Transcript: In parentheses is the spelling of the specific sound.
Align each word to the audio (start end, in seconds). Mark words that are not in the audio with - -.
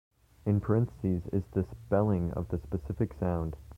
In 0.47 0.61
parentheses 0.61 1.27
is 1.31 1.43
the 1.51 1.63
spelling 1.63 2.31
of 2.31 2.47
the 2.47 2.57
specific 2.57 3.13
sound. 3.19 3.55